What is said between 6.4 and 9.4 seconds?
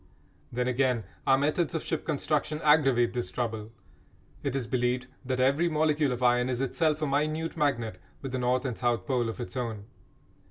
is itself a minute magnet with a north and south pole of